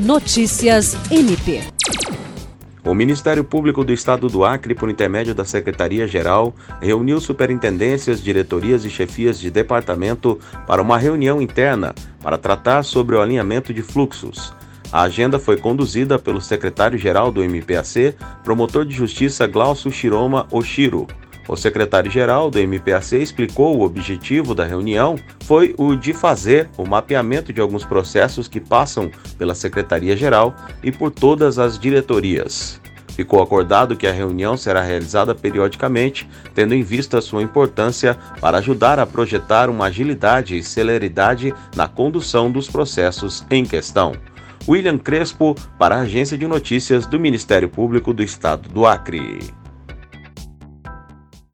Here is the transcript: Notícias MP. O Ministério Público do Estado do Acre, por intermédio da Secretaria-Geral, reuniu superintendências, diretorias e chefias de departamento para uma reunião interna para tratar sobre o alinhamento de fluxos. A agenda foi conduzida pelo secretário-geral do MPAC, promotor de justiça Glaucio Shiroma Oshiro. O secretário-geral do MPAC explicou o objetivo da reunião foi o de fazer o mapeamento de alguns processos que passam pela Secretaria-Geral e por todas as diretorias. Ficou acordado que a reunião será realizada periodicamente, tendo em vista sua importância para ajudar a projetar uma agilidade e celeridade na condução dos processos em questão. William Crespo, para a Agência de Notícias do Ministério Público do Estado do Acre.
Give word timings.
Notícias 0.00 0.96
MP. 1.10 1.60
O 2.82 2.94
Ministério 2.94 3.44
Público 3.44 3.84
do 3.84 3.92
Estado 3.92 4.30
do 4.30 4.46
Acre, 4.46 4.74
por 4.74 4.88
intermédio 4.88 5.34
da 5.34 5.44
Secretaria-Geral, 5.44 6.54
reuniu 6.80 7.20
superintendências, 7.20 8.22
diretorias 8.22 8.86
e 8.86 8.90
chefias 8.90 9.38
de 9.38 9.50
departamento 9.50 10.40
para 10.66 10.80
uma 10.80 10.96
reunião 10.96 11.42
interna 11.42 11.94
para 12.22 12.38
tratar 12.38 12.82
sobre 12.82 13.14
o 13.14 13.20
alinhamento 13.20 13.74
de 13.74 13.82
fluxos. 13.82 14.54
A 14.90 15.02
agenda 15.02 15.38
foi 15.38 15.58
conduzida 15.58 16.18
pelo 16.18 16.40
secretário-geral 16.40 17.30
do 17.30 17.44
MPAC, 17.44 18.14
promotor 18.42 18.86
de 18.86 18.94
justiça 18.94 19.46
Glaucio 19.46 19.92
Shiroma 19.92 20.46
Oshiro. 20.50 21.06
O 21.50 21.56
secretário-geral 21.56 22.48
do 22.48 22.60
MPAC 22.60 23.16
explicou 23.16 23.76
o 23.76 23.82
objetivo 23.82 24.54
da 24.54 24.64
reunião 24.64 25.16
foi 25.42 25.74
o 25.76 25.96
de 25.96 26.12
fazer 26.12 26.70
o 26.78 26.86
mapeamento 26.86 27.52
de 27.52 27.60
alguns 27.60 27.84
processos 27.84 28.46
que 28.46 28.60
passam 28.60 29.10
pela 29.36 29.52
Secretaria-Geral 29.52 30.54
e 30.80 30.92
por 30.92 31.10
todas 31.10 31.58
as 31.58 31.76
diretorias. 31.76 32.80
Ficou 33.16 33.42
acordado 33.42 33.96
que 33.96 34.06
a 34.06 34.12
reunião 34.12 34.56
será 34.56 34.80
realizada 34.80 35.34
periodicamente, 35.34 36.30
tendo 36.54 36.72
em 36.72 36.84
vista 36.84 37.20
sua 37.20 37.42
importância 37.42 38.16
para 38.40 38.58
ajudar 38.58 39.00
a 39.00 39.06
projetar 39.06 39.68
uma 39.68 39.86
agilidade 39.86 40.56
e 40.56 40.62
celeridade 40.62 41.52
na 41.74 41.88
condução 41.88 42.48
dos 42.48 42.70
processos 42.70 43.44
em 43.50 43.64
questão. 43.64 44.12
William 44.68 44.98
Crespo, 44.98 45.56
para 45.76 45.96
a 45.96 46.02
Agência 46.02 46.38
de 46.38 46.46
Notícias 46.46 47.06
do 47.06 47.18
Ministério 47.18 47.68
Público 47.68 48.14
do 48.14 48.22
Estado 48.22 48.68
do 48.68 48.86
Acre. 48.86 49.59